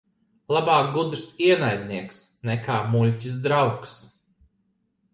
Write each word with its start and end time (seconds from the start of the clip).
Labāk 0.55 0.89
gudrs 0.95 1.27
ienaidnieks 1.49 2.23
nekā 2.51 2.81
muļķis 2.97 3.39
draugs. 3.47 3.97